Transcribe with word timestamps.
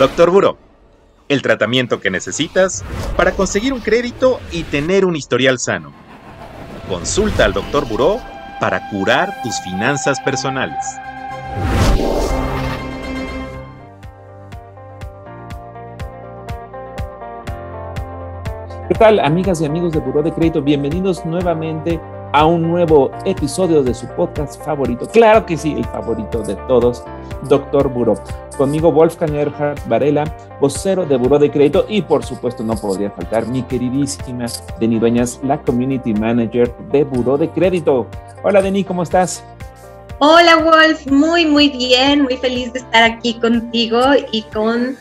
Doctor 0.00 0.30
Buró, 0.30 0.56
el 1.28 1.42
tratamiento 1.42 2.00
que 2.00 2.08
necesitas 2.08 2.82
para 3.18 3.32
conseguir 3.32 3.74
un 3.74 3.80
crédito 3.80 4.40
y 4.50 4.62
tener 4.62 5.04
un 5.04 5.14
historial 5.14 5.58
sano. 5.58 5.92
Consulta 6.88 7.44
al 7.44 7.52
Doctor 7.52 7.86
Buró 7.86 8.18
para 8.60 8.88
curar 8.88 9.42
tus 9.42 9.60
finanzas 9.60 10.18
personales. 10.20 10.82
¿Qué 18.88 18.94
tal, 18.98 19.20
amigas 19.20 19.60
y 19.60 19.66
amigos 19.66 19.92
de 19.92 19.98
Buró 19.98 20.22
de 20.22 20.32
Crédito? 20.32 20.62
Bienvenidos 20.62 21.26
nuevamente 21.26 22.00
a 22.32 22.46
un 22.46 22.62
nuevo 22.62 23.10
episodio 23.26 23.82
de 23.82 23.92
su 23.92 24.06
podcast 24.16 24.64
favorito. 24.64 25.06
Claro 25.08 25.44
que 25.44 25.58
sí, 25.58 25.74
el 25.74 25.84
favorito 25.84 26.42
de 26.42 26.56
todos, 26.68 27.04
Doctor 27.50 27.88
Buró. 27.88 28.14
Conmigo 28.60 28.92
Wolfgang 28.92 29.34
Erhard 29.36 29.78
Varela, 29.88 30.36
vocero 30.60 31.06
de 31.06 31.16
Buró 31.16 31.38
de 31.38 31.50
Crédito 31.50 31.86
y 31.88 32.02
por 32.02 32.22
supuesto 32.22 32.62
no 32.62 32.76
podría 32.76 33.10
faltar 33.10 33.46
mi 33.46 33.62
queridísima 33.62 34.44
Deni 34.78 34.98
Dueñas, 34.98 35.40
la 35.42 35.62
Community 35.62 36.12
Manager 36.12 36.70
de 36.92 37.04
Buró 37.04 37.38
de 37.38 37.48
Crédito. 37.48 38.06
Hola 38.42 38.60
Deni, 38.60 38.84
¿cómo 38.84 39.02
estás? 39.02 39.42
Hola 40.18 40.58
Wolf, 40.58 41.06
muy 41.06 41.46
muy 41.46 41.70
bien, 41.70 42.20
muy 42.20 42.36
feliz 42.36 42.70
de 42.74 42.80
estar 42.80 43.02
aquí 43.02 43.40
contigo 43.40 43.98
y 44.30 44.42
con 44.52 44.94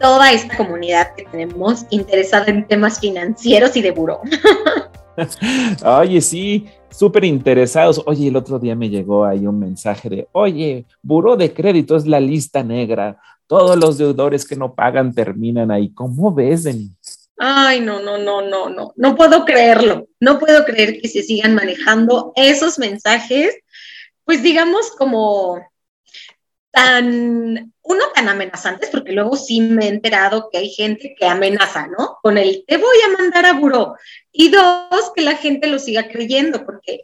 toda 0.00 0.32
esta 0.32 0.56
comunidad 0.56 1.14
que 1.14 1.24
tenemos 1.24 1.84
interesada 1.90 2.46
en 2.46 2.66
temas 2.66 2.98
financieros 2.98 3.76
y 3.76 3.82
de 3.82 3.90
buró. 3.90 4.22
Oye, 5.84 6.20
sí, 6.20 6.66
súper 6.90 7.24
interesados. 7.24 8.02
Oye, 8.06 8.28
el 8.28 8.36
otro 8.36 8.58
día 8.58 8.74
me 8.74 8.88
llegó 8.88 9.24
ahí 9.24 9.46
un 9.46 9.58
mensaje 9.58 10.08
de, 10.08 10.28
oye, 10.32 10.86
buró 11.02 11.36
de 11.36 11.52
crédito 11.52 11.96
es 11.96 12.06
la 12.06 12.20
lista 12.20 12.62
negra. 12.62 13.18
Todos 13.46 13.76
los 13.76 13.98
deudores 13.98 14.46
que 14.46 14.56
no 14.56 14.74
pagan 14.74 15.14
terminan 15.14 15.70
ahí. 15.70 15.92
¿Cómo 15.92 16.32
ves, 16.32 16.64
Denis? 16.64 17.30
Ay, 17.38 17.80
no, 17.80 18.00
no, 18.00 18.18
no, 18.18 18.42
no, 18.42 18.68
no. 18.70 18.92
No 18.96 19.16
puedo 19.16 19.44
creerlo. 19.44 20.06
No 20.20 20.38
puedo 20.38 20.64
creer 20.64 21.00
que 21.00 21.08
se 21.08 21.22
sigan 21.22 21.54
manejando 21.54 22.32
esos 22.36 22.78
mensajes, 22.78 23.54
pues 24.24 24.42
digamos 24.42 24.92
como 24.92 25.60
tan, 26.72 27.72
uno, 27.82 28.04
tan 28.14 28.28
amenazantes, 28.28 28.90
porque 28.90 29.12
luego 29.12 29.36
sí 29.36 29.60
me 29.60 29.84
he 29.84 29.88
enterado 29.88 30.48
que 30.50 30.58
hay 30.58 30.70
gente 30.70 31.14
que 31.16 31.26
amenaza, 31.26 31.86
¿no? 31.86 32.18
Con 32.22 32.38
el 32.38 32.64
te 32.66 32.78
voy 32.78 32.96
a 33.06 33.18
mandar 33.18 33.46
a 33.46 33.52
buró. 33.52 33.94
Y 34.32 34.48
dos, 34.48 35.12
que 35.14 35.22
la 35.22 35.36
gente 35.36 35.68
lo 35.68 35.78
siga 35.78 36.08
creyendo, 36.08 36.64
porque 36.64 37.02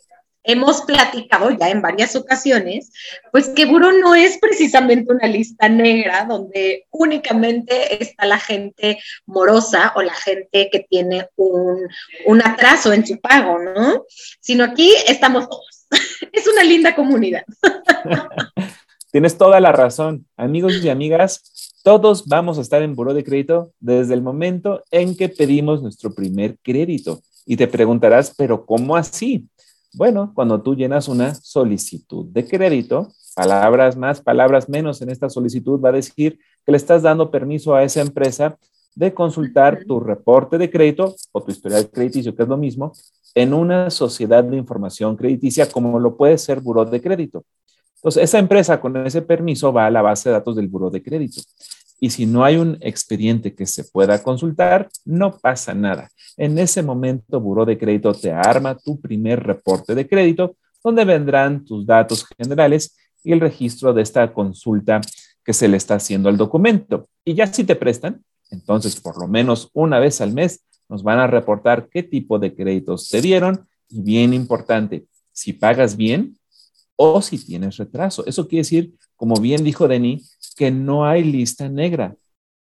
hemos 0.48 0.80
platicado 0.82 1.50
ya 1.50 1.68
en 1.68 1.82
varias 1.82 2.16
ocasiones, 2.16 2.90
pues 3.30 3.50
que 3.50 3.66
Buró 3.66 3.92
no 3.92 4.14
es 4.14 4.38
precisamente 4.38 5.12
una 5.12 5.26
lista 5.26 5.68
negra 5.68 6.24
donde 6.24 6.86
únicamente 6.90 8.02
está 8.02 8.24
la 8.24 8.38
gente 8.38 8.98
morosa 9.26 9.92
o 9.94 10.00
la 10.00 10.14
gente 10.14 10.70
que 10.72 10.86
tiene 10.88 11.28
un, 11.36 11.86
un 12.24 12.42
atraso 12.42 12.94
en 12.94 13.06
su 13.06 13.20
pago, 13.20 13.58
¿no? 13.58 14.06
Sino 14.40 14.64
aquí 14.64 14.94
estamos 15.06 15.50
todos. 15.50 15.86
es 16.32 16.48
una 16.48 16.64
linda 16.64 16.94
comunidad. 16.94 17.44
Tienes 19.10 19.38
toda 19.38 19.58
la 19.58 19.72
razón. 19.72 20.26
Amigos 20.36 20.84
y 20.84 20.88
amigas, 20.90 21.72
todos 21.82 22.26
vamos 22.26 22.58
a 22.58 22.60
estar 22.60 22.82
en 22.82 22.94
Buró 22.94 23.14
de 23.14 23.24
Crédito 23.24 23.72
desde 23.80 24.12
el 24.12 24.20
momento 24.20 24.84
en 24.90 25.16
que 25.16 25.30
pedimos 25.30 25.82
nuestro 25.82 26.14
primer 26.14 26.58
crédito. 26.62 27.20
Y 27.46 27.56
te 27.56 27.66
preguntarás, 27.66 28.34
¿pero 28.36 28.66
cómo 28.66 28.96
así? 28.96 29.48
Bueno, 29.94 30.32
cuando 30.34 30.60
tú 30.60 30.74
llenas 30.74 31.08
una 31.08 31.34
solicitud 31.34 32.26
de 32.26 32.46
crédito, 32.46 33.08
palabras 33.34 33.96
más, 33.96 34.20
palabras 34.20 34.68
menos 34.68 35.00
en 35.00 35.08
esta 35.08 35.30
solicitud 35.30 35.80
va 35.80 35.88
a 35.88 35.92
decir 35.92 36.38
que 36.66 36.72
le 36.72 36.76
estás 36.76 37.02
dando 37.02 37.30
permiso 37.30 37.74
a 37.74 37.84
esa 37.84 38.02
empresa 38.02 38.58
de 38.94 39.14
consultar 39.14 39.84
tu 39.86 40.00
reporte 40.00 40.58
de 40.58 40.68
crédito 40.68 41.14
o 41.32 41.42
tu 41.42 41.50
historial 41.50 41.88
crediticio, 41.88 42.34
que 42.34 42.42
es 42.42 42.48
lo 42.48 42.58
mismo, 42.58 42.92
en 43.34 43.54
una 43.54 43.88
sociedad 43.88 44.44
de 44.44 44.58
información 44.58 45.16
crediticia 45.16 45.66
como 45.70 45.98
lo 45.98 46.16
puede 46.16 46.36
ser 46.36 46.60
Buró 46.60 46.84
de 46.84 47.00
Crédito. 47.00 47.44
Entonces, 47.98 48.24
esa 48.24 48.38
empresa 48.38 48.80
con 48.80 48.96
ese 49.06 49.22
permiso 49.22 49.72
va 49.72 49.86
a 49.86 49.90
la 49.90 50.02
base 50.02 50.28
de 50.28 50.34
datos 50.34 50.56
del 50.56 50.68
buro 50.68 50.90
de 50.90 51.02
crédito. 51.02 51.42
Y 52.00 52.10
si 52.10 52.26
no 52.26 52.44
hay 52.44 52.56
un 52.56 52.78
expediente 52.80 53.54
que 53.54 53.66
se 53.66 53.84
pueda 53.84 54.22
consultar, 54.22 54.88
no 55.04 55.36
pasa 55.36 55.74
nada. 55.74 56.08
En 56.36 56.56
ese 56.58 56.82
momento, 56.82 57.40
Buró 57.40 57.64
de 57.64 57.76
Crédito 57.76 58.14
te 58.14 58.30
arma 58.30 58.76
tu 58.76 59.00
primer 59.00 59.42
reporte 59.42 59.96
de 59.96 60.06
crédito, 60.06 60.56
donde 60.84 61.04
vendrán 61.04 61.64
tus 61.64 61.84
datos 61.84 62.24
generales 62.36 62.96
y 63.24 63.32
el 63.32 63.40
registro 63.40 63.92
de 63.92 64.02
esta 64.02 64.32
consulta 64.32 65.00
que 65.44 65.52
se 65.52 65.66
le 65.66 65.76
está 65.76 65.96
haciendo 65.96 66.28
al 66.28 66.36
documento. 66.36 67.08
Y 67.24 67.34
ya 67.34 67.52
si 67.52 67.64
te 67.64 67.74
prestan, 67.74 68.22
entonces 68.50 69.00
por 69.00 69.18
lo 69.20 69.26
menos 69.26 69.70
una 69.72 69.98
vez 69.98 70.20
al 70.20 70.32
mes 70.32 70.62
nos 70.88 71.02
van 71.02 71.18
a 71.18 71.26
reportar 71.26 71.88
qué 71.90 72.04
tipo 72.04 72.38
de 72.38 72.54
créditos 72.54 73.08
te 73.08 73.20
dieron. 73.20 73.66
Y 73.88 74.02
bien 74.02 74.32
importante, 74.32 75.06
si 75.32 75.52
pagas 75.52 75.96
bien, 75.96 76.37
o 76.98 77.22
si 77.22 77.38
tienes 77.38 77.76
retraso. 77.76 78.26
Eso 78.26 78.48
quiere 78.48 78.60
decir, 78.60 78.94
como 79.16 79.36
bien 79.36 79.62
dijo 79.62 79.86
Denis, 79.86 80.36
que 80.56 80.70
no 80.70 81.06
hay 81.06 81.22
lista 81.22 81.68
negra. 81.68 82.16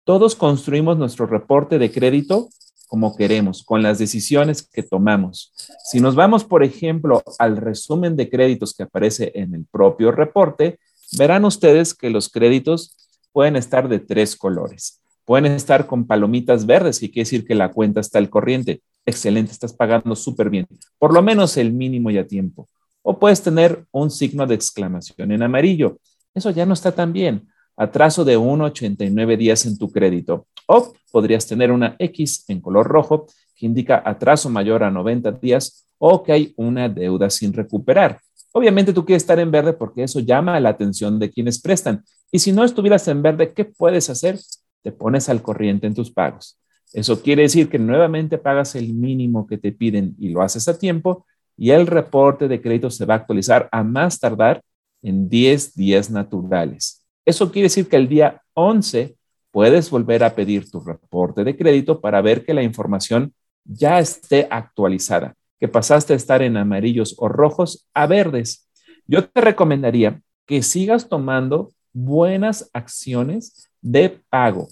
Todos 0.06 0.36
construimos 0.36 0.98
nuestro 0.98 1.28
reporte 1.28 1.78
de 1.78 1.92
crédito 1.92 2.50
como 2.92 3.16
queremos, 3.16 3.64
con 3.64 3.82
las 3.82 4.00
decisiones 4.00 4.68
que 4.68 4.84
tomamos. 4.84 5.54
Si 5.86 6.02
nos 6.02 6.14
vamos, 6.14 6.44
por 6.44 6.62
ejemplo, 6.62 7.24
al 7.40 7.56
resumen 7.56 8.18
de 8.18 8.30
créditos 8.30 8.74
que 8.74 8.84
aparece 8.84 9.32
en 9.34 9.56
el 9.56 9.66
propio 9.66 10.12
reporte, 10.12 10.78
verán 11.18 11.46
ustedes 11.46 11.94
que 11.94 12.10
los 12.10 12.28
créditos 12.28 12.98
pueden 13.32 13.56
estar 13.56 13.88
de 13.88 14.00
tres 14.00 14.36
colores. 14.36 15.00
Pueden 15.24 15.54
estar 15.54 15.88
con 15.88 16.06
palomitas 16.06 16.66
verdes, 16.66 17.02
y 17.02 17.10
quiere 17.10 17.22
decir 17.22 17.46
que 17.46 17.56
la 17.56 17.72
cuenta 17.72 18.02
está 18.02 18.18
al 18.18 18.30
corriente. 18.30 18.82
Excelente, 19.06 19.54
estás 19.54 19.72
pagando 19.72 20.14
súper 20.18 20.50
bien. 20.50 20.68
Por 21.00 21.14
lo 21.14 21.22
menos 21.22 21.56
el 21.56 21.72
mínimo 21.72 22.12
y 22.12 22.18
a 22.18 22.28
tiempo 22.28 22.68
o 23.04 23.18
puedes 23.18 23.42
tener 23.42 23.86
un 23.92 24.10
signo 24.12 24.46
de 24.46 24.56
exclamación 24.56 25.32
en 25.32 25.44
amarillo. 25.44 26.00
Eso 26.34 26.50
ya 26.52 26.66
no 26.66 26.74
está 26.74 26.92
tan 26.92 27.14
bien. 27.14 27.48
Atraso 27.76 28.24
de 28.24 28.38
1,89 28.38 29.38
días 29.38 29.66
en 29.66 29.78
tu 29.78 29.92
crédito. 29.92 30.48
O 30.68 30.94
podrías 31.12 31.48
tener 31.48 31.72
una 31.72 31.96
X 32.00 32.46
en 32.48 32.62
color 32.62 32.88
rojo 32.88 33.28
que 33.56 33.66
indica 33.66 34.02
atraso 34.06 34.50
mayor 34.50 34.84
a 34.84 34.92
90 34.92 35.32
días 35.34 35.86
o 35.98 36.24
que 36.24 36.32
hay 36.32 36.54
una 36.58 36.90
deuda 36.90 37.30
sin 37.30 37.54
recuperar. 37.54 38.20
Obviamente 38.54 38.94
tú 38.94 39.06
quieres 39.06 39.24
estar 39.24 39.40
en 39.40 39.52
verde 39.52 39.74
porque 39.74 40.04
eso 40.04 40.20
llama 40.20 40.60
la 40.60 40.70
atención 40.70 41.20
de 41.20 41.30
quienes 41.30 41.62
prestan. 41.62 42.04
Y 42.32 42.40
si 42.40 42.52
no 42.52 42.64
estuvieras 42.64 43.08
en 43.08 43.22
verde, 43.22 43.54
¿qué 43.54 43.66
puedes 43.66 44.10
hacer? 44.10 44.40
Te 44.82 44.92
pones 44.92 45.30
al 45.30 45.42
corriente 45.42 45.88
en 45.88 45.94
tus 45.94 46.12
pagos. 46.12 46.60
Eso 46.94 47.22
quiere 47.22 47.44
decir 47.44 47.70
que 47.70 47.80
nuevamente 47.80 48.38
pagas 48.38 48.76
el 48.76 48.94
mínimo 48.94 49.48
que 49.48 49.58
te 49.58 49.72
piden 49.72 50.16
y 50.20 50.30
lo 50.30 50.42
haces 50.42 50.68
a 50.68 50.78
tiempo 50.78 51.26
y 51.62 51.70
el 51.70 51.86
reporte 51.86 52.48
de 52.48 52.60
crédito 52.60 52.90
se 52.90 53.06
va 53.06 53.14
a 53.14 53.18
actualizar 53.18 53.70
a 53.72 53.84
más 53.84 54.20
tardar 54.20 54.64
en 55.04 55.30
10 55.30 55.76
días 55.76 56.10
naturales. 56.10 57.06
Eso 57.24 57.52
quiere 57.52 57.68
decir 57.68 57.88
que 57.88 57.98
el 57.98 58.08
día 58.08 58.42
11 58.56 59.16
puedes 59.52 59.92
volver 59.92 60.24
a 60.24 60.34
pedir 60.34 60.72
tu 60.72 60.80
reporte 60.80 61.44
de 61.44 61.56
crédito 61.56 62.02
para 62.02 62.20
ver 62.24 62.44
que 62.44 62.56
la 62.56 62.64
información 62.64 63.32
ya 63.64 64.00
esté 64.00 64.48
actualizada, 64.50 65.36
que 65.60 65.68
pasaste 65.68 66.14
a 66.14 66.16
estar 66.16 66.42
en 66.42 66.58
amarillos 66.58 67.14
o 67.20 67.28
rojos 67.28 67.88
a 67.94 68.08
verdes. 68.08 68.68
Yo 69.06 69.30
te 69.30 69.40
recomendaría 69.40 70.20
que 70.48 70.64
sigas 70.64 71.10
tomando 71.10 71.70
buenas 71.94 72.72
acciones 72.74 73.70
de 73.82 74.20
pago, 74.32 74.68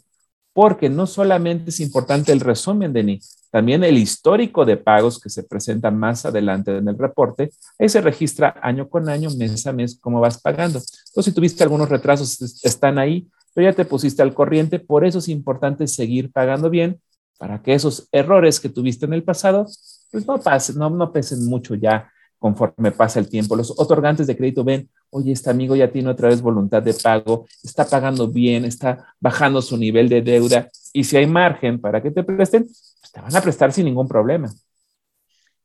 porque 0.54 0.90
no 0.90 1.08
solamente 1.08 1.70
es 1.70 1.80
importante 1.80 2.32
el 2.32 2.40
resumen 2.40 2.94
de 2.94 3.04
NI, 3.04 3.20
también 3.52 3.84
el 3.84 3.98
histórico 3.98 4.66
de 4.66 4.78
pagos 4.78 5.20
que 5.20 5.30
se 5.30 5.44
presenta 5.44 5.90
más 5.90 6.26
adelante 6.26 6.78
en 6.78 6.88
el 6.88 6.98
reporte, 6.98 7.52
ahí 7.80 7.90
se 7.90 8.02
registra 8.02 8.56
año 8.62 8.90
con 8.90 9.10
año, 9.10 9.30
mes 9.38 9.66
a 9.66 9.74
mes, 9.74 9.98
cómo 10.00 10.20
vas 10.20 10.40
pagando. 10.40 10.80
Entonces, 10.80 11.26
si 11.26 11.32
tuviste 11.32 11.64
algunos 11.64 11.90
retrasos, 11.90 12.64
están 12.64 13.00
ahí, 13.00 13.28
pero 13.54 13.70
ya 13.70 13.76
te 13.76 13.86
pusiste 13.86 14.22
al 14.22 14.34
corriente, 14.34 14.80
por 14.80 15.06
eso 15.06 15.20
es 15.20 15.30
importante 15.30 15.88
seguir 15.88 16.32
pagando 16.32 16.70
bien 16.70 17.00
para 17.40 17.62
que 17.62 17.74
esos 17.74 18.08
errores 18.12 18.60
que 18.60 18.70
tuviste 18.70 19.06
en 19.06 19.14
el 19.14 19.24
pasado, 19.24 19.66
pues 20.12 20.28
no 20.28 20.40
pasen, 20.40 20.78
no, 20.78 20.90
no 20.90 21.12
pesen 21.12 21.46
mucho 21.46 21.74
ya 21.74 22.12
conforme 22.38 22.92
pasa 22.92 23.20
el 23.20 23.30
tiempo. 23.30 23.56
Los 23.56 23.72
otorgantes 23.80 24.28
de 24.28 24.38
crédito 24.38 24.64
ven, 24.64 24.90
oye, 25.12 25.32
este 25.32 25.50
amigo 25.50 25.76
ya 25.76 25.92
tiene 25.92 26.10
otra 26.10 26.30
vez 26.30 26.42
voluntad 26.42 26.82
de 26.82 26.94
pago, 26.94 27.48
está 27.64 27.88
pagando 27.88 28.28
bien, 28.28 28.66
está 28.66 29.14
bajando 29.20 29.62
su 29.62 29.78
nivel 29.78 30.10
de 30.10 30.22
deuda 30.22 30.70
y 30.94 31.04
si 31.04 31.18
hay 31.18 31.28
margen 31.28 31.80
para 31.80 32.02
que 32.02 32.12
te 32.12 32.24
presten, 32.24 32.66
pues 32.66 33.12
te 33.12 33.22
van 33.22 33.36
a 33.36 33.42
prestar 33.42 33.72
sin 33.72 33.86
ningún 33.86 34.08
problema. 34.08 34.50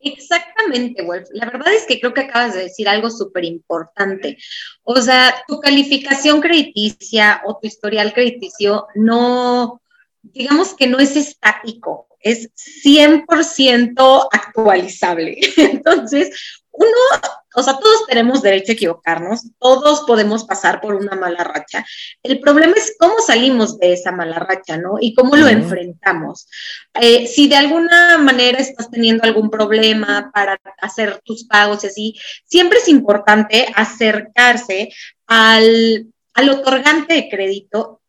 Exactamente, 0.04 1.02
Wolf. 1.02 1.28
La 1.32 1.46
verdad 1.46 1.72
es 1.72 1.86
que 1.86 1.98
creo 1.98 2.12
que 2.12 2.22
acabas 2.22 2.54
de 2.54 2.64
decir 2.64 2.88
algo 2.88 3.10
súper 3.10 3.44
importante. 3.44 4.36
O 4.82 5.00
sea, 5.00 5.34
tu 5.48 5.60
calificación 5.60 6.42
crediticia 6.42 7.40
o 7.46 7.58
tu 7.58 7.66
historial 7.66 8.12
crediticio 8.12 8.86
no, 8.94 9.80
digamos 10.22 10.74
que 10.74 10.86
no 10.86 10.98
es 10.98 11.16
estático, 11.16 12.08
es 12.20 12.50
100% 12.84 14.28
actualizable. 14.30 15.38
Entonces, 15.56 16.63
uno, 16.76 17.22
o 17.54 17.62
sea, 17.62 17.78
todos 17.78 18.06
tenemos 18.06 18.42
derecho 18.42 18.72
a 18.72 18.74
equivocarnos, 18.74 19.46
todos 19.58 20.00
podemos 20.02 20.44
pasar 20.44 20.80
por 20.80 20.94
una 20.94 21.14
mala 21.14 21.44
racha. 21.44 21.84
El 22.22 22.40
problema 22.40 22.74
es 22.76 22.96
cómo 22.98 23.20
salimos 23.20 23.78
de 23.78 23.92
esa 23.92 24.10
mala 24.10 24.40
racha, 24.40 24.76
¿no? 24.76 24.96
Y 25.00 25.14
cómo 25.14 25.36
lo 25.36 25.46
enfrentamos. 25.46 26.48
Eh, 26.94 27.26
si 27.28 27.48
de 27.48 27.56
alguna 27.56 28.18
manera 28.18 28.58
estás 28.58 28.90
teniendo 28.90 29.22
algún 29.22 29.50
problema 29.50 30.30
para 30.34 30.58
hacer 30.80 31.20
tus 31.24 31.44
pagos 31.44 31.84
y 31.84 31.86
así, 31.86 32.14
siempre 32.44 32.78
es 32.78 32.88
importante 32.88 33.72
acercarse 33.74 34.90
al, 35.26 36.06
al 36.34 36.48
otorgante 36.48 37.14
de 37.14 37.28
crédito 37.28 38.00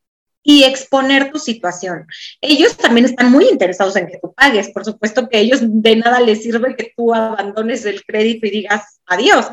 y 0.47 0.63
exponer 0.63 1.31
tu 1.31 1.39
situación. 1.39 2.05
Ellos 2.39 2.77
también 2.77 3.05
están 3.05 3.31
muy 3.31 3.49
interesados 3.49 3.95
en 3.95 4.05
que 4.05 4.19
tú 4.21 4.31
pagues. 4.33 4.69
Por 4.69 4.85
supuesto 4.85 5.27
que 5.27 5.39
ellos 5.39 5.59
de 5.63 5.95
nada 5.95 6.21
les 6.21 6.43
sirve 6.43 6.75
que 6.75 6.93
tú 6.95 7.15
abandones 7.15 7.83
el 7.83 8.05
crédito 8.05 8.45
y 8.45 8.51
digas 8.51 8.99
adiós. 9.07 9.47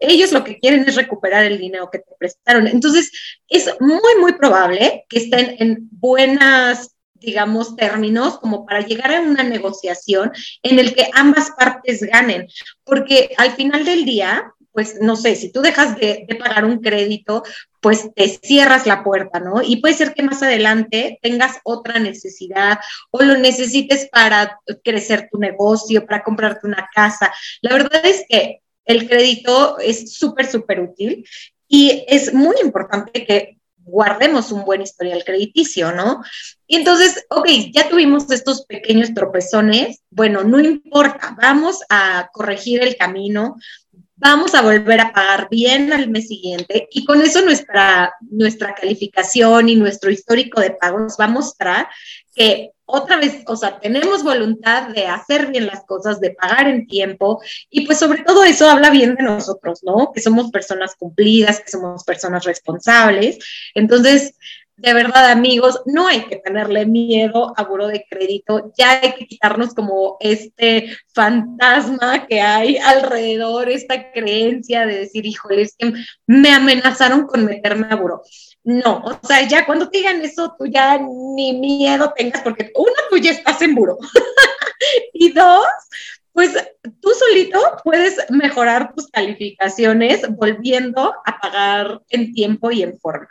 Ellos 0.00 0.32
lo 0.32 0.44
que 0.44 0.58
quieren 0.58 0.88
es 0.88 0.96
recuperar 0.96 1.44
el 1.44 1.58
dinero 1.58 1.90
que 1.92 1.98
te 1.98 2.14
prestaron. 2.18 2.66
Entonces, 2.66 3.12
es 3.46 3.70
muy, 3.78 4.20
muy 4.20 4.32
probable 4.32 5.04
que 5.10 5.18
estén 5.18 5.54
en 5.58 5.86
buenas 5.92 6.94
digamos, 7.20 7.74
términos 7.74 8.38
como 8.38 8.64
para 8.64 8.80
llegar 8.80 9.12
a 9.12 9.20
una 9.20 9.42
negociación 9.42 10.30
en 10.62 10.78
el 10.78 10.94
que 10.94 11.10
ambas 11.14 11.50
partes 11.58 12.00
ganen, 12.00 12.46
porque 12.84 13.34
al 13.36 13.50
final 13.56 13.84
del 13.84 14.04
día, 14.04 14.52
pues 14.78 15.00
no 15.00 15.16
sé, 15.16 15.34
si 15.34 15.50
tú 15.50 15.60
dejas 15.60 15.96
de, 15.96 16.24
pagar 16.38 16.64
un 16.64 16.78
crédito, 16.78 17.42
pues 17.80 18.14
te 18.14 18.28
cierras 18.28 18.86
la 18.86 19.02
puerta, 19.02 19.40
¿no? 19.40 19.60
Y 19.60 19.80
puede 19.80 19.94
ser 19.94 20.14
que 20.14 20.22
más 20.22 20.40
adelante 20.40 21.18
tengas 21.20 21.56
otra 21.64 21.98
necesidad 21.98 22.78
o 23.10 23.20
lo 23.24 23.36
necesites 23.38 24.08
para 24.12 24.60
crecer 24.84 25.28
tu 25.32 25.38
negocio, 25.40 26.06
para 26.06 26.22
comprarte 26.22 26.68
una 26.68 26.88
casa. 26.94 27.34
La 27.60 27.72
verdad 27.72 28.06
es 28.06 28.24
que 28.28 28.60
el 28.84 29.08
crédito 29.08 29.80
es 29.80 30.14
súper, 30.14 30.46
súper 30.46 30.78
útil 30.78 31.26
y 31.66 32.04
es 32.06 32.32
muy 32.32 32.54
importante 32.62 33.26
que 33.26 33.58
guardemos 33.88 34.52
un 34.52 34.64
buen 34.64 34.82
historial 34.82 35.24
crediticio, 35.24 35.90
¿no? 35.90 36.22
Y 36.68 36.76
entonces, 36.76 37.26
ok, 37.30 37.48
ya 37.72 37.88
tuvimos 37.88 38.30
estos 38.30 38.64
pequeños 38.66 39.12
tropezones, 39.12 40.02
bueno, 40.10 40.44
no 40.44 40.60
importa, 40.60 41.36
vamos 41.42 41.80
a 41.88 42.28
corregir 42.32 42.82
el 42.82 42.96
camino, 42.96 43.56
vamos 44.18 44.54
a 44.54 44.62
volver 44.62 45.00
a 45.00 45.12
pagar 45.12 45.48
bien 45.50 45.92
al 45.92 46.08
mes 46.10 46.28
siguiente 46.28 46.88
y 46.90 47.04
con 47.04 47.22
eso 47.22 47.42
nuestra, 47.42 48.12
nuestra 48.30 48.74
calificación 48.74 49.68
y 49.68 49.76
nuestro 49.76 50.10
histórico 50.10 50.60
de 50.60 50.72
pagos 50.72 51.16
va 51.18 51.26
a 51.26 51.28
mostrar 51.28 51.88
que 52.34 52.72
otra 52.84 53.18
vez, 53.18 53.42
o 53.46 53.54
sea, 53.54 53.78
tenemos 53.78 54.24
voluntad 54.24 54.88
de 54.88 55.06
hacer 55.06 55.48
bien 55.48 55.66
las 55.66 55.84
cosas, 55.84 56.20
de 56.20 56.30
pagar 56.30 56.68
en 56.68 56.86
tiempo 56.86 57.40
y 57.68 57.86
pues 57.86 57.98
sobre 57.98 58.22
todo 58.22 58.44
eso 58.44 58.68
habla 58.68 58.90
bien 58.90 59.14
de 59.14 59.24
nosotros, 59.24 59.80
¿no? 59.82 60.10
Que 60.12 60.22
somos 60.22 60.50
personas 60.50 60.94
cumplidas, 60.96 61.60
que 61.60 61.70
somos 61.70 62.02
personas 62.04 62.44
responsables. 62.44 63.38
Entonces, 63.74 64.34
de 64.78 64.94
verdad, 64.94 65.30
amigos, 65.32 65.80
no 65.86 66.06
hay 66.06 66.20
que 66.26 66.36
tenerle 66.36 66.86
miedo 66.86 67.52
a 67.56 67.64
buro 67.64 67.88
de 67.88 68.06
crédito, 68.08 68.72
ya 68.78 69.00
hay 69.00 69.12
que 69.14 69.26
quitarnos 69.26 69.74
como 69.74 70.16
este 70.20 70.96
fantasma 71.12 72.28
que 72.28 72.40
hay 72.40 72.76
alrededor, 72.76 73.68
esta 73.68 74.12
creencia 74.12 74.86
de 74.86 75.00
decir, 75.00 75.26
híjole, 75.26 75.62
es 75.62 75.74
que 75.76 75.92
me 76.26 76.52
amenazaron 76.52 77.26
con 77.26 77.44
meterme 77.44 77.88
a 77.90 77.96
buro. 77.96 78.22
No, 78.62 79.02
o 79.04 79.26
sea, 79.26 79.48
ya 79.48 79.66
cuando 79.66 79.88
te 79.90 79.98
digan 79.98 80.20
eso, 80.22 80.54
tú 80.56 80.66
ya 80.66 80.98
ni 80.98 81.54
miedo 81.54 82.12
tengas, 82.16 82.42
porque 82.42 82.70
uno, 82.76 82.92
tú 83.10 83.16
ya 83.16 83.32
estás 83.32 83.60
en 83.62 83.74
buro. 83.74 83.98
y 85.12 85.32
dos, 85.32 85.66
pues 86.32 86.54
tú 87.00 87.10
solito 87.18 87.58
puedes 87.82 88.16
mejorar 88.30 88.94
tus 88.94 89.08
calificaciones 89.08 90.22
volviendo 90.36 91.14
a 91.24 91.40
pagar 91.40 92.00
en 92.10 92.32
tiempo 92.32 92.70
y 92.70 92.84
en 92.84 92.96
forma. 93.00 93.28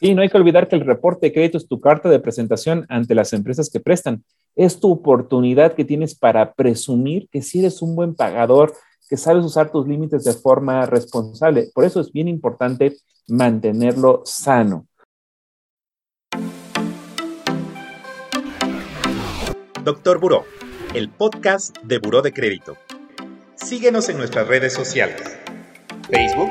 Sí, 0.00 0.14
no 0.14 0.20
hay 0.20 0.28
que 0.28 0.36
olvidar 0.36 0.68
que 0.68 0.76
el 0.76 0.84
reporte 0.84 1.26
de 1.26 1.32
crédito 1.32 1.56
es 1.56 1.68
tu 1.68 1.80
carta 1.80 2.10
de 2.10 2.20
presentación 2.20 2.84
ante 2.90 3.14
las 3.14 3.32
empresas 3.32 3.70
que 3.70 3.80
prestan. 3.80 4.24
Es 4.54 4.78
tu 4.78 4.92
oportunidad 4.92 5.74
que 5.74 5.86
tienes 5.86 6.14
para 6.14 6.52
presumir 6.52 7.28
que 7.30 7.40
si 7.40 7.60
eres 7.60 7.80
un 7.80 7.96
buen 7.96 8.14
pagador, 8.14 8.74
que 9.08 9.16
sabes 9.16 9.44
usar 9.44 9.72
tus 9.72 9.88
límites 9.88 10.24
de 10.24 10.34
forma 10.34 10.84
responsable. 10.84 11.70
Por 11.74 11.84
eso 11.84 12.00
es 12.00 12.12
bien 12.12 12.28
importante 12.28 12.96
mantenerlo 13.26 14.20
sano. 14.26 14.86
Doctor 19.82 20.18
Buró, 20.18 20.44
el 20.94 21.08
podcast 21.08 21.78
de 21.84 21.98
Buró 21.98 22.20
de 22.20 22.32
Crédito. 22.32 22.76
Síguenos 23.54 24.10
en 24.10 24.18
nuestras 24.18 24.46
redes 24.46 24.74
sociales. 24.74 25.38
Facebook, 26.10 26.50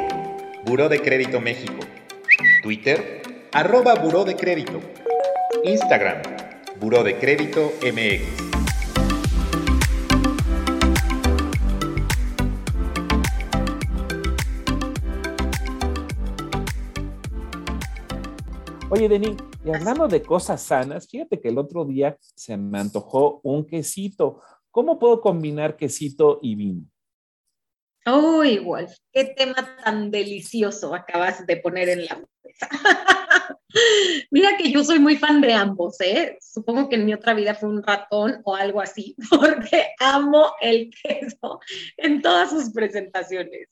Buró 0.65 0.89
de 0.89 0.99
Crédito 0.99 1.39
México. 1.39 1.79
Twitter, 2.63 3.21
arroba 3.55 3.95
Buró 3.95 4.25
de 4.25 4.35
Crédito. 4.35 4.81
Instagram, 5.63 6.21
Buró 6.77 7.05
de 7.05 7.17
Crédito 7.17 7.71
MX. 7.81 8.43
Oye, 18.89 19.07
Denis, 19.07 19.37
y 19.63 19.73
hablando 19.73 20.09
de 20.09 20.21
cosas 20.21 20.61
sanas, 20.61 21.07
fíjate 21.07 21.39
que 21.39 21.47
el 21.47 21.57
otro 21.57 21.85
día 21.85 22.17
se 22.19 22.57
me 22.57 22.79
antojó 22.79 23.39
un 23.41 23.65
quesito. 23.65 24.41
¿Cómo 24.69 24.99
puedo 24.99 25.21
combinar 25.21 25.77
quesito 25.77 26.39
y 26.41 26.55
vino? 26.55 26.81
Oh, 28.05 28.43
igual, 28.43 28.93
qué 29.13 29.23
tema 29.23 29.77
tan 29.81 30.11
delicioso 30.11 30.93
acabas 30.93 31.47
de 31.47 31.55
poner 31.55 31.87
en 31.87 32.05
la 32.05 32.21
mesa. 32.43 32.69
Mira 34.31 34.57
que 34.57 34.71
yo 34.71 34.83
soy 34.83 34.99
muy 34.99 35.17
fan 35.17 35.41
de 35.41 35.53
ambos, 35.53 35.99
¿eh? 36.01 36.37
Supongo 36.41 36.89
que 36.89 36.95
en 36.95 37.05
mi 37.05 37.13
otra 37.13 37.33
vida 37.33 37.55
fue 37.55 37.69
un 37.69 37.83
ratón 37.83 38.41
o 38.43 38.55
algo 38.55 38.81
así, 38.81 39.15
porque 39.29 39.89
amo 39.99 40.53
el 40.61 40.89
queso 40.91 41.59
en 41.97 42.21
todas 42.21 42.49
sus 42.49 42.71
presentaciones. 42.71 43.69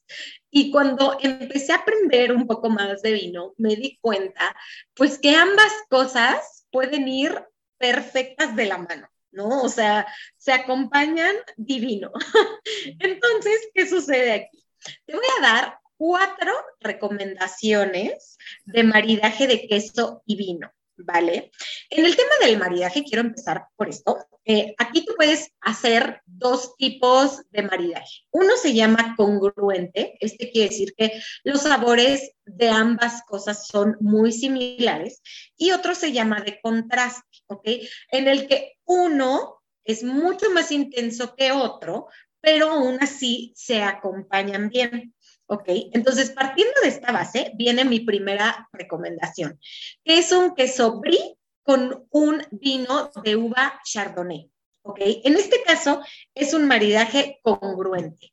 Y 0.49 0.71
cuando 0.71 1.17
empecé 1.21 1.71
a 1.71 1.77
aprender 1.77 2.31
un 2.31 2.47
poco 2.47 2.69
más 2.69 3.01
de 3.01 3.13
vino, 3.13 3.53
me 3.57 3.75
di 3.75 3.97
cuenta, 4.01 4.55
pues 4.93 5.17
que 5.17 5.35
ambas 5.35 5.71
cosas 5.89 6.67
pueden 6.71 7.07
ir 7.07 7.43
perfectas 7.77 8.55
de 8.55 8.65
la 8.65 8.77
mano. 8.77 9.07
¿no? 9.31 9.63
O 9.63 9.69
sea, 9.69 10.05
se 10.37 10.51
acompañan 10.51 11.35
divino. 11.57 12.11
Entonces, 12.99 13.67
¿qué 13.73 13.89
sucede 13.89 14.31
aquí? 14.31 14.63
Te 15.07 15.15
voy 15.15 15.25
a 15.39 15.41
dar 15.41 15.79
cuatro 16.03 16.51
recomendaciones 16.81 18.37
de 18.65 18.83
maridaje 18.83 19.47
de 19.47 19.65
queso 19.69 20.21
y 20.25 20.35
vino, 20.35 20.69
¿vale? 20.97 21.49
En 21.89 22.03
el 22.05 22.17
tema 22.17 22.31
del 22.41 22.57
maridaje, 22.57 23.05
quiero 23.05 23.21
empezar 23.21 23.67
por 23.77 23.87
esto. 23.87 24.17
Eh, 24.43 24.75
aquí 24.77 25.05
tú 25.05 25.13
puedes 25.15 25.53
hacer 25.61 26.21
dos 26.25 26.75
tipos 26.75 27.49
de 27.51 27.61
maridaje. 27.61 28.25
Uno 28.31 28.57
se 28.57 28.73
llama 28.73 29.13
congruente, 29.15 30.17
este 30.19 30.51
quiere 30.51 30.71
decir 30.71 30.93
que 30.97 31.23
los 31.45 31.61
sabores 31.61 32.33
de 32.43 32.67
ambas 32.67 33.21
cosas 33.25 33.65
son 33.65 33.95
muy 34.01 34.33
similares, 34.33 35.21
y 35.55 35.71
otro 35.71 35.95
se 35.95 36.11
llama 36.11 36.41
de 36.41 36.59
contraste, 36.61 37.39
¿ok? 37.47 37.65
En 38.09 38.27
el 38.27 38.49
que 38.49 38.73
uno 38.83 39.61
es 39.85 40.03
mucho 40.03 40.49
más 40.49 40.69
intenso 40.73 41.33
que 41.33 41.53
otro, 41.53 42.07
pero 42.41 42.71
aún 42.71 42.97
así 42.99 43.53
se 43.55 43.83
acompañan 43.83 44.67
bien. 44.67 45.13
¿Ok? 45.53 45.65
Entonces, 45.67 46.31
partiendo 46.31 46.73
de 46.81 46.87
esta 46.87 47.11
base, 47.11 47.51
viene 47.53 47.85
mi 47.85 47.99
primera 47.99 48.67
recomendación, 48.73 49.59
que 50.03 50.17
es 50.17 50.31
un 50.31 50.55
queso 50.55 50.99
brie 50.99 51.37
con 51.61 52.07
un 52.09 52.41
vino 52.49 53.11
de 53.23 53.35
uva 53.35 53.79
chardonnay. 53.85 54.49
¿Ok? 54.81 54.97
En 54.99 55.35
este 55.35 55.61
caso, 55.61 56.01
es 56.33 56.55
un 56.55 56.67
maridaje 56.67 57.39
congruente. 57.43 58.31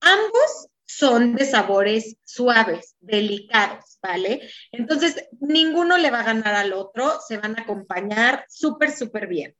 Ambos 0.00 0.68
son 0.84 1.36
de 1.36 1.46
sabores 1.46 2.18
suaves, 2.24 2.96
delicados, 3.00 3.98
¿vale? 4.02 4.50
Entonces, 4.70 5.26
ninguno 5.40 5.96
le 5.96 6.10
va 6.10 6.20
a 6.20 6.24
ganar 6.34 6.54
al 6.54 6.74
otro, 6.74 7.18
se 7.26 7.38
van 7.38 7.58
a 7.58 7.62
acompañar 7.62 8.44
súper, 8.50 8.92
súper 8.92 9.26
bien. 9.26 9.56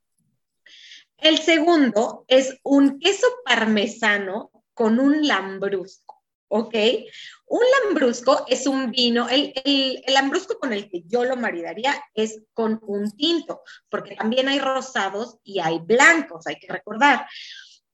El 1.17 1.39
segundo 1.39 2.27
es 2.29 2.59
un 2.63 2.99
queso 2.99 3.27
parmesano 3.47 4.51
con 4.75 5.01
un 5.01 5.27
lambrusco. 5.27 6.18
¿Ok? 6.49 6.75
Un 7.47 7.61
lambrusco 7.85 8.45
es 8.49 8.67
un 8.67 8.91
vino, 8.91 9.29
el, 9.29 9.53
el, 9.65 10.03
lambrusco 10.09 10.59
con 10.59 10.73
el 10.73 10.91
que 10.91 11.03
yo 11.07 11.25
lo 11.25 11.37
maridaría 11.37 11.95
es 12.15 12.43
con 12.53 12.79
un 12.83 13.11
tinto, 13.17 13.63
porque 13.89 14.17
también 14.17 14.49
hay 14.49 14.59
rosados 14.59 15.39
y 15.45 15.61
hay 15.61 15.79
blancos, 15.79 16.47
hay 16.47 16.57
que 16.57 16.73
recordar. 16.73 17.27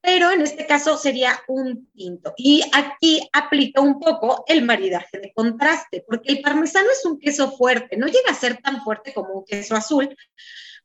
Pero 0.01 0.31
en 0.31 0.43
este 0.43 0.67
caso 0.67 0.99
sería 0.99 1.41
un 1.49 1.91
tinto. 1.93 2.35
Y 2.37 2.63
aquí 2.75 3.27
aplica 3.33 3.81
un 3.81 3.99
poco 3.99 4.45
el 4.47 4.63
maridaje 4.63 5.19
de 5.19 5.33
contraste, 5.33 6.05
porque 6.07 6.33
el 6.33 6.43
parmesano 6.43 6.91
es 6.91 7.07
un 7.07 7.19
queso 7.19 7.53
fuerte, 7.53 7.97
no 7.97 8.07
llega 8.07 8.31
a 8.31 8.35
ser 8.35 8.59
tan 8.61 8.83
fuerte 8.83 9.15
como 9.15 9.33
un 9.33 9.45
queso 9.45 9.75
azul, 9.75 10.15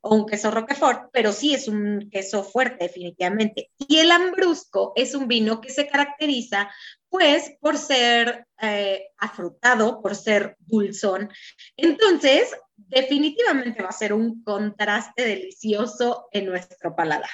o 0.01 0.15
un 0.15 0.25
queso 0.25 0.51
roquefort, 0.51 1.09
pero 1.11 1.31
sí 1.31 1.53
es 1.53 1.67
un 1.67 2.09
queso 2.11 2.43
fuerte 2.43 2.85
definitivamente. 2.85 3.71
Y 3.77 3.97
el 3.97 4.09
Lambrusco 4.09 4.93
es 4.95 5.13
un 5.13 5.27
vino 5.27 5.59
que 5.61 5.69
se 5.69 5.87
caracteriza 5.87 6.69
pues 7.09 7.53
por 7.59 7.77
ser 7.77 8.45
eh, 8.61 9.07
afrutado, 9.17 10.01
por 10.01 10.15
ser 10.15 10.55
dulzón. 10.59 11.29
Entonces, 11.75 12.55
definitivamente 12.75 13.83
va 13.83 13.89
a 13.89 13.93
ser 13.93 14.13
un 14.13 14.43
contraste 14.43 15.23
delicioso 15.23 16.27
en 16.31 16.45
nuestro 16.45 16.95
paladar. 16.95 17.29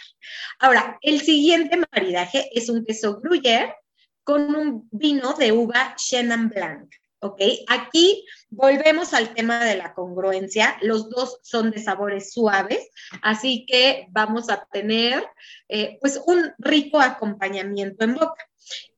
Ahora, 0.60 0.98
el 1.02 1.22
siguiente 1.22 1.80
maridaje 1.92 2.50
es 2.54 2.70
un 2.70 2.86
queso 2.86 3.20
gruyère 3.22 3.76
con 4.24 4.56
un 4.56 4.88
vino 4.92 5.34
de 5.34 5.52
uva 5.52 5.96
Chenin 5.98 6.50
Blanc. 6.50 6.90
¿Ok? 7.26 7.42
Aquí 7.68 8.26
volvemos 8.50 9.14
al 9.14 9.34
tema 9.34 9.64
de 9.64 9.76
la 9.76 9.94
congruencia. 9.94 10.78
Los 10.82 11.10
dos 11.10 11.40
son 11.44 11.72
de 11.72 11.82
sabores 11.82 12.34
suaves, 12.34 12.90
así 13.22 13.66
que 13.66 14.08
vamos 14.12 14.50
a 14.50 14.66
tener 14.72 15.26
eh, 15.68 15.98
pues 16.02 16.22
un 16.26 16.54
rico 16.58 17.00
acompañamiento 17.00 18.06
en 18.06 18.16
boca. 18.16 18.48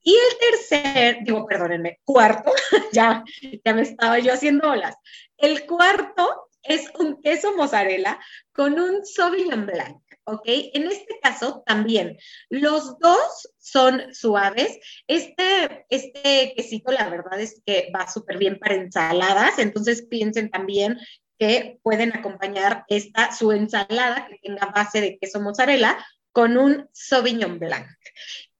Y 0.01 0.13
el 0.13 0.37
tercer, 0.39 1.17
digo, 1.23 1.45
perdónenme, 1.45 1.99
cuarto, 2.03 2.51
ya, 2.93 3.23
ya 3.65 3.73
me 3.73 3.81
estaba 3.81 4.19
yo 4.19 4.33
haciendo 4.33 4.69
olas. 4.69 4.95
El 5.37 5.65
cuarto 5.65 6.49
es 6.63 6.89
un 6.97 7.21
queso 7.21 7.55
mozzarella 7.55 8.19
con 8.51 8.79
un 8.79 9.05
Sauvignon 9.05 9.65
Blanc. 9.65 10.06
¿Ok? 10.27 10.43
En 10.45 10.87
este 10.87 11.19
caso 11.21 11.63
también, 11.65 12.17
los 12.49 12.99
dos 12.99 13.49
son 13.57 14.13
suaves. 14.13 14.77
Este, 15.07 15.85
este 15.89 16.53
quesito, 16.55 16.91
la 16.91 17.09
verdad 17.09 17.39
es 17.39 17.61
que 17.65 17.89
va 17.95 18.07
súper 18.07 18.37
bien 18.37 18.59
para 18.59 18.75
ensaladas, 18.75 19.57
entonces 19.57 20.05
piensen 20.05 20.49
también 20.49 20.99
que 21.39 21.79
pueden 21.81 22.13
acompañar 22.15 22.83
esta, 22.89 23.31
su 23.31 23.51
ensalada 23.51 24.27
que 24.27 24.39
tenga 24.41 24.67
base 24.67 25.01
de 25.01 25.17
queso 25.17 25.39
mozzarella 25.39 25.97
con 26.31 26.57
un 26.57 26.89
Sauvignon 26.91 27.57
Blanc. 27.57 27.87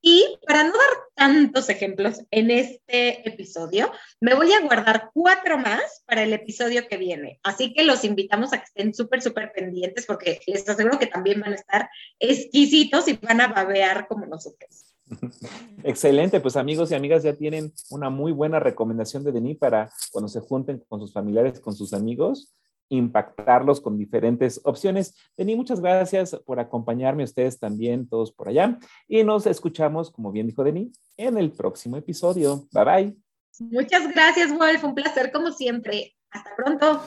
Y 0.09 0.39
para 0.47 0.63
no 0.63 0.71
dar 0.71 0.97
tantos 1.15 1.67
ejemplos 1.67 2.21
en 2.31 2.49
este 2.49 3.27
episodio, 3.27 3.91
me 4.21 4.35
voy 4.35 4.53
a 4.53 4.61
guardar 4.61 5.11
cuatro 5.13 5.57
más 5.57 6.01
para 6.05 6.23
el 6.23 6.31
episodio 6.31 6.87
que 6.87 6.95
viene. 6.95 7.41
Así 7.43 7.73
que 7.73 7.83
los 7.83 8.05
invitamos 8.05 8.53
a 8.53 8.59
que 8.59 8.63
estén 8.63 8.93
súper, 8.93 9.21
súper 9.21 9.51
pendientes 9.51 10.05
porque 10.05 10.39
les 10.47 10.69
aseguro 10.69 10.97
que 10.97 11.07
también 11.07 11.41
van 11.41 11.51
a 11.51 11.55
estar 11.55 11.89
exquisitos 12.19 13.09
y 13.09 13.19
van 13.21 13.41
a 13.41 13.49
babear 13.49 14.07
como 14.07 14.25
nosotros. 14.25 14.95
Excelente, 15.83 16.39
pues 16.39 16.55
amigos 16.55 16.89
y 16.91 16.95
amigas 16.95 17.23
ya 17.23 17.33
tienen 17.33 17.73
una 17.89 18.09
muy 18.09 18.31
buena 18.31 18.61
recomendación 18.61 19.25
de 19.25 19.33
Denis 19.33 19.57
para 19.57 19.91
cuando 20.13 20.29
se 20.29 20.39
junten 20.39 20.85
con 20.87 21.01
sus 21.01 21.11
familiares, 21.11 21.59
con 21.59 21.75
sus 21.75 21.93
amigos 21.93 22.53
impactarlos 22.89 23.81
con 23.81 23.97
diferentes 23.97 24.61
opciones. 24.63 25.15
Denis, 25.35 25.57
muchas 25.57 25.79
gracias 25.79 26.35
por 26.45 26.59
acompañarme 26.59 27.23
ustedes 27.23 27.59
también, 27.59 28.07
todos 28.07 28.31
por 28.31 28.49
allá. 28.49 28.77
Y 29.07 29.23
nos 29.23 29.45
escuchamos, 29.45 30.11
como 30.11 30.31
bien 30.31 30.47
dijo 30.47 30.63
Denis, 30.63 30.99
en 31.17 31.37
el 31.37 31.51
próximo 31.51 31.97
episodio. 31.97 32.67
Bye 32.71 32.83
bye. 32.83 33.17
Muchas 33.59 34.07
gracias, 34.13 34.51
Wolf. 34.55 34.83
Un 34.83 34.95
placer 34.95 35.31
como 35.31 35.51
siempre. 35.51 36.15
Hasta 36.31 36.49
pronto. 36.55 37.01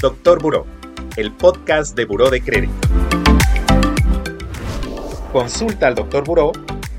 Doctor 0.00 0.42
Buró, 0.42 0.66
el 1.16 1.32
podcast 1.32 1.96
de 1.96 2.04
Buró 2.06 2.30
de 2.30 2.42
Crédito. 2.42 2.88
Consulta 5.32 5.86
al 5.86 5.94
Doctor 5.94 6.24
Buró 6.24 6.52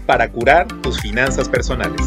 para 0.05 0.31
curar 0.31 0.67
tus 0.81 0.99
finanzas 1.01 1.49
personales. 1.49 2.01